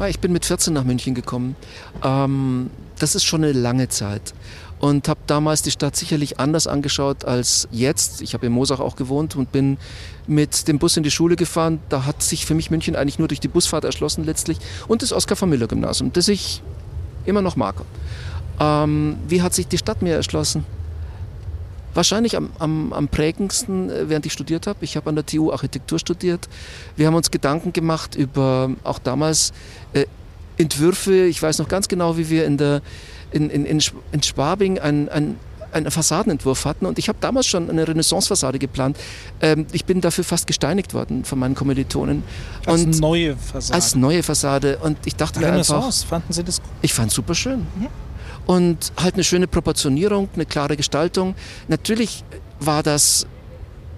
[0.09, 1.55] Ich bin mit 14 nach München gekommen.
[2.03, 4.35] Ähm, das ist schon eine lange Zeit
[4.81, 8.21] und habe damals die Stadt sicherlich anders angeschaut als jetzt.
[8.21, 9.79] Ich habe in Mosach auch gewohnt und bin
[10.27, 11.81] mit dem Bus in die Schule gefahren.
[11.89, 15.13] Da hat sich für mich München eigentlich nur durch die Busfahrt erschlossen letztlich und das
[15.13, 16.63] Oskar von Miller Gymnasium, das ich
[17.25, 17.77] immer noch mag.
[18.61, 20.65] Ähm, wie hat sich die Stadt mir erschlossen?
[21.95, 24.79] Wahrscheinlich am, am, am prägendsten, äh, während ich studiert habe.
[24.83, 26.49] Ich habe an der TU Architektur studiert.
[26.97, 29.53] Wir haben uns Gedanken gemacht über auch damals
[29.93, 30.07] äh,
[30.57, 31.27] Entwürfe.
[31.27, 32.83] Ich weiß noch ganz genau, wie wir in, der,
[33.31, 33.81] in, in, in,
[34.13, 35.37] in Schwabing ein, ein
[35.73, 36.87] einen Fassadenentwurf hatten.
[36.87, 38.97] Und ich habe damals schon eine Renaissance-Fassade geplant.
[39.41, 42.23] Ähm, ich bin dafür fast gesteinigt worden von meinen Kommilitonen.
[42.65, 43.75] Als und neue Fassade?
[43.75, 44.79] Als neue Fassade.
[44.79, 46.09] Und ich dachte Renaissance, mir einfach...
[46.09, 46.71] fanden Sie das gut?
[46.81, 47.67] Ich fand es super schön.
[47.77, 47.89] Mhm
[48.47, 51.35] und halt eine schöne Proportionierung, eine klare Gestaltung.
[51.69, 52.25] Natürlich
[52.61, 53.27] war das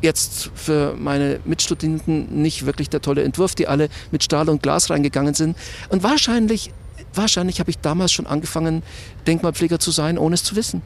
[0.02, 4.90] jetzt für meine Mitstudenten nicht wirklich der tolle Entwurf, die alle mit Stahl und Glas
[4.90, 5.56] reingegangen sind.
[5.88, 6.70] Und wahrscheinlich
[7.14, 8.82] wahrscheinlich habe ich damals schon angefangen,
[9.26, 10.82] Denkmalpfleger zu sein, ohne es zu wissen.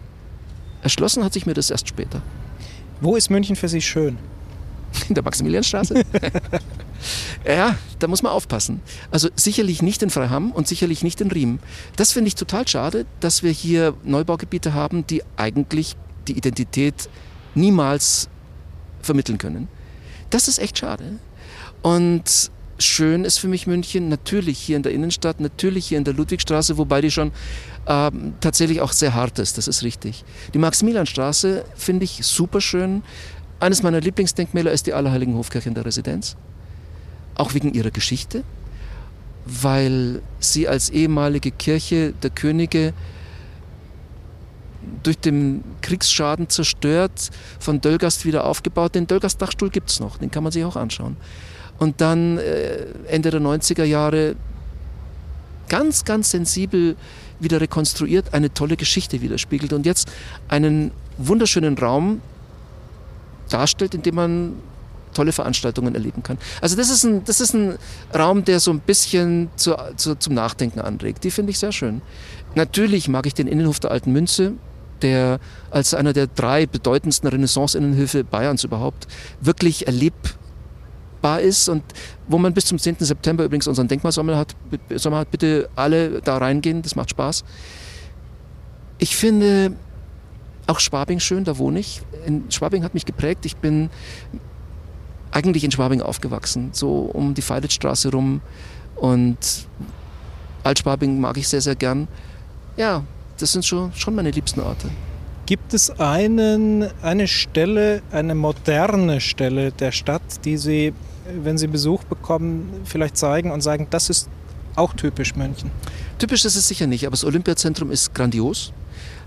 [0.83, 2.23] Erschlossen hat sich mir das erst später.
[3.01, 4.18] Wo ist München für Sie schön?
[5.09, 5.94] In der Maximilianstraße?
[7.47, 8.81] ja, da muss man aufpassen.
[9.11, 11.59] Also sicherlich nicht in Freiham und sicherlich nicht in Riem.
[11.97, 15.97] Das finde ich total schade, dass wir hier Neubaugebiete haben, die eigentlich
[16.29, 17.09] die Identität
[17.55, 18.29] niemals
[19.03, 19.69] vermitteln können.
[20.31, 21.19] Das ist echt schade.
[21.83, 26.15] Und schön ist für mich München natürlich hier in der Innenstadt, natürlich hier in der
[26.15, 27.33] Ludwigstraße, wobei die schon
[27.87, 28.11] äh,
[28.41, 30.25] tatsächlich auch sehr hart ist, das ist richtig.
[30.55, 33.03] Die Maximilianstraße finde ich super schön.
[33.59, 36.37] Eines meiner Lieblingsdenkmäler ist die Allerheiligen Hofkirche in der Residenz.
[37.40, 38.44] Auch wegen ihrer Geschichte,
[39.46, 42.92] weil sie als ehemalige Kirche der Könige
[45.03, 48.94] durch den Kriegsschaden zerstört, von Dölgast wieder aufgebaut.
[48.94, 51.16] Den Dölgast-Dachstuhl gibt es noch, den kann man sich auch anschauen.
[51.79, 54.37] Und dann äh, Ende der 90er Jahre
[55.70, 56.94] ganz, ganz sensibel
[57.38, 60.12] wieder rekonstruiert, eine tolle Geschichte widerspiegelt und jetzt
[60.48, 62.20] einen wunderschönen Raum
[63.48, 64.53] darstellt, in dem man
[65.12, 66.38] tolle Veranstaltungen erleben kann.
[66.61, 67.79] Also das ist ein, das ist ein
[68.16, 71.25] Raum, der so ein bisschen zu, zu, zum Nachdenken anregt.
[71.25, 72.03] Die finde ich sehr schön.
[72.55, 74.53] Natürlich mag ich den Innenhof der Alten Münze,
[75.03, 75.38] der
[75.70, 79.07] als einer der drei bedeutendsten Renaissance-Innenhöfe Bayerns überhaupt
[79.40, 81.83] wirklich erlebbar ist und
[82.29, 82.96] wo man bis zum 10.
[83.01, 84.57] September übrigens unseren Denkmalsommer hat,
[84.94, 87.44] Sommer hat, bitte alle da reingehen, das macht Spaß.
[88.99, 89.73] Ich finde
[90.66, 92.03] auch Schwabing schön, da wohne ich.
[92.27, 93.44] In Schwabing hat mich geprägt.
[93.44, 93.90] Ich bin
[95.33, 98.40] eigentlich in Schwabing aufgewachsen, so um die Feilitzstraße rum
[98.97, 99.38] und
[100.64, 102.09] Altschwabing mag ich sehr, sehr gern.
[102.77, 103.05] Ja,
[103.38, 104.90] das sind schon, schon meine liebsten Orte.
[105.47, 110.93] Gibt es einen, eine Stelle, eine moderne Stelle der Stadt, die Sie,
[111.43, 114.29] wenn Sie Besuch bekommen, vielleicht zeigen und sagen, das ist
[114.77, 115.71] auch typisch München?
[116.19, 118.73] Typisch ist es sicher nicht, aber das Olympiazentrum ist grandios.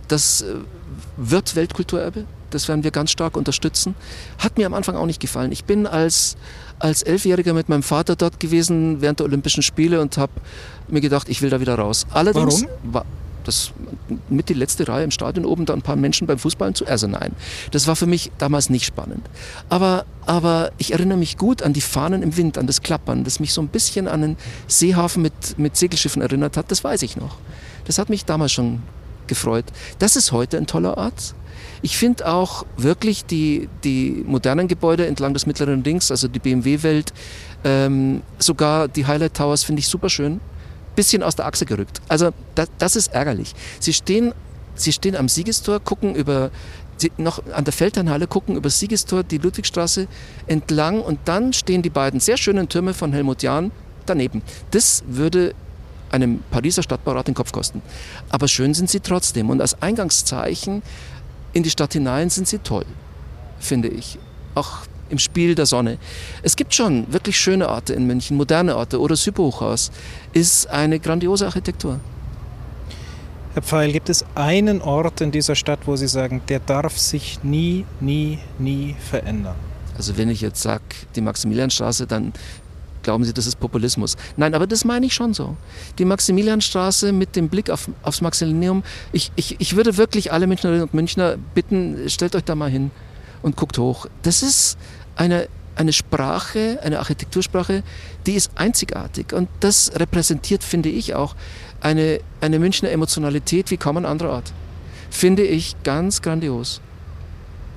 [0.07, 0.55] Das äh,
[1.17, 2.25] wird Weltkulturerbe.
[2.53, 3.95] Das werden wir ganz stark unterstützen.
[4.37, 5.51] Hat mir am Anfang auch nicht gefallen.
[5.51, 6.35] Ich bin als,
[6.79, 10.33] als Elfjähriger mit meinem Vater dort gewesen während der Olympischen Spiele und habe
[10.87, 12.05] mir gedacht, ich will da wieder raus.
[12.11, 12.93] Allerdings Warum?
[12.93, 13.05] War,
[13.43, 13.71] das
[14.29, 16.85] mit die letzte Reihe im Stadion oben, da ein paar Menschen beim Fußballen zu.
[16.85, 17.33] Also nein,
[17.71, 19.29] das war für mich damals nicht spannend.
[19.69, 23.39] Aber, aber ich erinnere mich gut an die Fahnen im Wind, an das Klappern, das
[23.39, 24.37] mich so ein bisschen an einen
[24.67, 26.71] Seehafen mit, mit Segelschiffen erinnert hat.
[26.71, 27.37] Das weiß ich noch.
[27.85, 28.81] Das hat mich damals schon
[29.27, 29.65] gefreut.
[29.99, 31.35] Das ist heute ein toller Ort.
[31.83, 37.13] Ich finde auch wirklich die, die modernen Gebäude entlang des mittleren Rings, also die BMW-Welt,
[37.63, 40.39] ähm, sogar die Highlight Towers finde ich super schön
[40.95, 42.01] bisschen aus der Achse gerückt.
[42.07, 43.53] Also das, das ist ärgerlich.
[43.79, 44.33] Sie stehen,
[44.75, 46.51] sie stehen am Siegestor, gucken über
[47.17, 50.07] noch an der Feldherrnhalle gucken über Siegestor die Ludwigstraße
[50.47, 53.71] entlang und dann stehen die beiden sehr schönen Türme von Helmut Jahn
[54.05, 54.41] daneben.
[54.71, 55.53] Das würde
[56.11, 57.81] einem Pariser Stadtbaurat den Kopf kosten.
[58.29, 60.81] Aber schön sind sie trotzdem und als Eingangszeichen
[61.53, 62.85] in die Stadt hinein sind sie toll,
[63.59, 64.17] finde ich.
[64.55, 65.97] Auch im Spiel der Sonne.
[66.41, 68.99] Es gibt schon wirklich schöne Orte in München, moderne Orte.
[68.99, 69.91] Oder Südbuchhaus
[70.33, 71.99] ist eine grandiose Architektur.
[73.53, 77.43] Herr Pfeil, gibt es einen Ort in dieser Stadt, wo Sie sagen, der darf sich
[77.43, 79.55] nie, nie, nie verändern?
[79.95, 80.81] Also wenn ich jetzt sage,
[81.15, 82.33] die Maximilianstraße, dann
[83.03, 84.15] glauben Sie, das ist Populismus.
[84.37, 85.55] Nein, aber das meine ich schon so.
[85.97, 90.83] Die Maximilianstraße mit dem Blick auf, aufs Maximilianum, ich, ich, ich würde wirklich alle Münchnerinnen
[90.83, 92.91] und Münchner bitten, stellt euch da mal hin
[93.41, 94.07] und guckt hoch.
[94.23, 94.77] Das ist
[95.15, 97.83] eine, eine Sprache, eine Architektursprache,
[98.25, 99.33] die ist einzigartig.
[99.33, 101.35] Und das repräsentiert, finde ich, auch
[101.81, 104.53] eine, eine Münchner Emotionalität wie kaum ein anderer Ort.
[105.09, 106.81] Finde ich ganz grandios.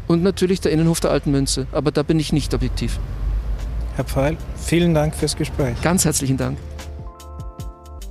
[0.07, 2.99] Und natürlich der Innenhof der Alten Münze, aber da bin ich nicht objektiv.
[3.97, 5.81] Herr Pfeil, vielen Dank fürs Gespräch.
[5.83, 6.59] Ganz herzlichen Dank.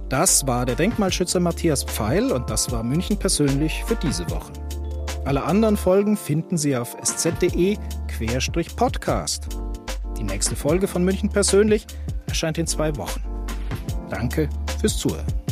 [0.09, 4.51] Das war der Denkmalschützer Matthias Pfeil und das war München persönlich für diese Woche.
[5.25, 7.77] Alle anderen Folgen finden Sie auf sz.de-podcast.
[10.17, 11.85] Die nächste Folge von München persönlich
[12.27, 13.21] erscheint in zwei Wochen.
[14.09, 15.44] Danke fürs Zuhören.